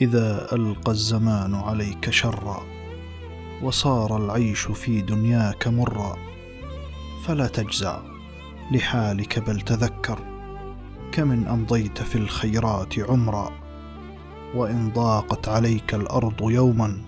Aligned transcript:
إذا 0.00 0.54
ألقى 0.54 0.92
الزمان 0.92 1.54
عليك 1.54 2.10
شرا 2.10 2.62
وصار 3.62 4.16
العيش 4.16 4.66
في 4.66 5.00
دنياك 5.00 5.68
مرا 5.68 6.16
فلا 7.24 7.46
تجزع 7.46 8.00
لحالك 8.72 9.38
بل 9.38 9.60
تذكر 9.60 10.18
كمن 11.12 11.46
أمضيت 11.46 12.02
في 12.02 12.16
الخيرات 12.16 12.98
عمرا 12.98 13.52
وإن 14.54 14.90
ضاقت 14.90 15.48
عليك 15.48 15.94
الأرض 15.94 16.50
يوما 16.50 16.98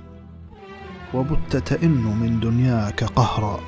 وبت 1.14 1.56
تئن 1.56 2.04
من 2.20 2.40
دنياك 2.40 3.04
قهرا. 3.04 3.60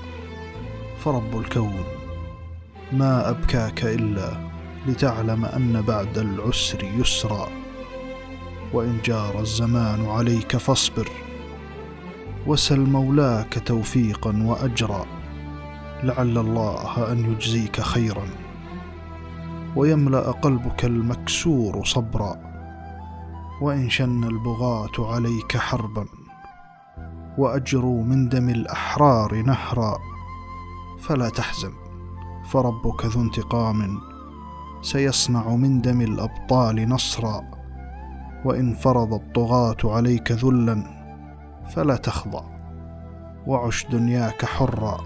فرب 0.98 1.38
الكون 1.38 1.84
ما 2.92 3.30
أبكاك 3.30 3.84
إلا 3.84 4.50
لتعلم 4.86 5.44
أن 5.44 5.82
بعد 5.82 6.18
العسر 6.18 6.84
يسرا. 6.84 7.67
وإن 8.72 8.98
جار 9.04 9.40
الزمان 9.40 10.06
عليك 10.06 10.56
فاصبر. 10.56 11.08
وسل 12.46 12.80
مولاك 12.80 13.62
توفيقا 13.66 14.42
واجرا. 14.44 15.06
لعل 16.02 16.38
الله 16.38 17.12
أن 17.12 17.32
يجزيك 17.32 17.80
خيرا. 17.80 18.26
ويملأ 19.76 20.30
قلبك 20.30 20.84
المكسور 20.84 21.84
صبرا. 21.84 22.36
وإن 23.62 23.90
شن 23.90 24.24
البغاة 24.24 25.14
عليك 25.14 25.56
حربا. 25.56 26.06
واجروا 27.38 28.04
من 28.04 28.28
دم 28.28 28.48
الأحرار 28.48 29.42
نهرا. 29.42 29.98
فلا 31.00 31.28
تحزن 31.28 31.72
فربك 32.50 33.04
ذو 33.06 33.20
انتقام. 33.22 33.98
سيصنع 34.82 35.48
من 35.56 35.80
دم 35.80 36.00
الأبطال 36.00 36.88
نصرا. 36.88 37.57
وإن 38.44 38.74
فرض 38.74 39.14
الطغاة 39.14 39.76
عليك 39.84 40.32
ذلا 40.32 40.82
فلا 41.70 41.96
تخضع 41.96 42.42
وعش 43.46 43.86
دنياك 43.86 44.44
حرا 44.44 44.98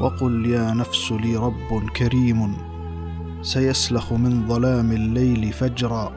وقل 0.00 0.46
يا 0.46 0.74
نفس 0.74 1.12
لي 1.12 1.36
رب 1.36 1.88
كريم 1.96 2.56
سيسلخ 3.42 4.12
من 4.12 4.48
ظلام 4.48 4.92
الليل 4.92 5.52
فجرا 5.52 6.12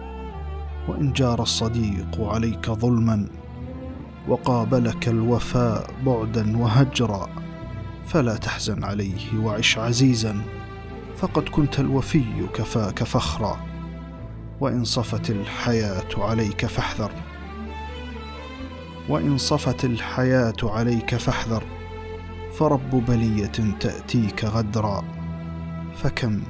وإن 0.88 1.14
جار 1.14 1.42
الصديق 1.42 2.22
عليك 2.22 2.70
ظلما 2.70 3.28
وقابلك 4.28 5.08
الوفاء 5.08 5.90
بعدا 6.06 6.58
وهجرا 6.58 7.30
فلا 8.06 8.38
تحزن 8.38 8.84
عليه 8.84 9.40
وعش 9.40 9.78
عزيزا 9.78 10.42
فقد 11.18 11.50
كنت 11.50 11.80
الوفي 11.80 12.48
كفاك 12.54 13.04
فخرا. 13.04 13.75
وإن 14.60 14.84
صفت 14.84 15.30
الحياة 15.30 16.08
عليك 16.18 16.66
فاحذر. 16.66 17.12
وإن 19.10 19.38
صفت 19.38 19.86
الحياة 19.86 20.56
عليك 20.64 21.16
فاحذر 21.16 21.64
فرب 22.58 22.90
بلية 22.90 23.78
تأتيك 23.80 24.46
غدرا. 24.46 25.04
فكم 25.94 26.42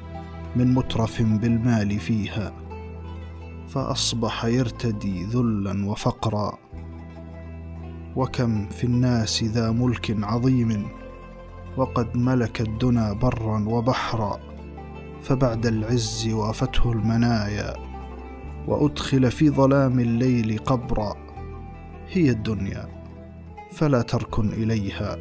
من 0.56 0.73
مترف 0.73 1.22
بالمال 1.22 2.00
فيها 2.00 2.53
فأصبح 3.67 4.45
يرتدي 4.45 5.23
ذلا 5.23 5.86
وفقرا. 5.86 6.58
وكم 8.16 8.69
في 8.69 8.84
الناس 8.84 9.44
ذا 9.44 9.72
ملك 9.72 10.23
عظيم 10.23 10.88
وقد 11.78 12.17
ملك 12.17 12.62
الدنا 12.62 13.14
برا 13.14 13.66
وبحرا. 13.67 14.40
فبعد 15.22 15.66
العز 15.66 16.28
وافته 16.34 16.92
المنايا 16.92 17.95
وأدخل 18.68 19.31
في 19.31 19.50
ظلام 19.50 20.00
الليل 20.00 20.58
قبرا. 20.58 21.16
هي 22.08 22.30
الدنيا 22.30 22.88
فلا 23.72 24.02
تركن 24.02 24.50
إليها 24.50 25.18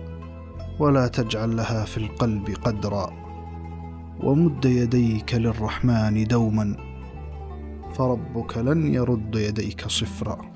ولا 0.78 1.08
تجعل 1.08 1.56
لها 1.56 1.84
في 1.84 1.96
القلب 1.96 2.50
قدرا. 2.62 3.10
ومد 4.22 4.64
يديك 4.64 5.34
للرحمن 5.34 6.24
دوما 6.24 6.76
فربك 7.94 8.58
لن 8.58 8.94
يرد 8.94 9.34
يديك 9.34 9.88
صفرا. 9.88 10.53